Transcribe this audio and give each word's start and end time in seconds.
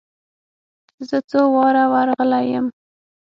زه 1.07 1.17
څو 1.29 1.41
واره 1.55 1.83
ور 1.91 2.05
رغلى 2.09 2.41
يم. 2.53 2.65